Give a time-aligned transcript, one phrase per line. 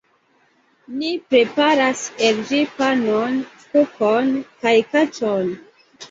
[0.99, 1.99] Ni preparas
[2.29, 3.35] el ĝi panon,
[3.75, 4.31] kukon
[4.63, 5.53] kaj kaĉon.